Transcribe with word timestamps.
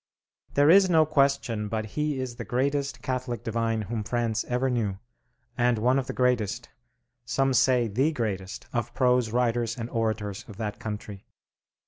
There 0.55 0.71
is 0.71 0.89
no 0.89 1.05
question 1.05 1.67
but 1.69 1.85
he 1.93 2.19
is 2.19 2.37
the 2.37 2.43
greatest 2.43 3.03
Catholic 3.03 3.43
divine 3.43 3.83
whom 3.83 4.03
France 4.03 4.43
ever 4.45 4.67
knew, 4.67 4.97
and 5.55 5.77
one 5.77 5.99
of 5.99 6.07
the 6.07 6.11
greatest, 6.13 6.69
some 7.23 7.53
say 7.53 7.87
the 7.87 8.11
greatest, 8.11 8.65
of 8.73 8.95
prose 8.95 9.29
writers 9.31 9.77
and 9.77 9.91
orators 9.91 10.43
of 10.47 10.57
that 10.57 10.79
country. 10.79 11.27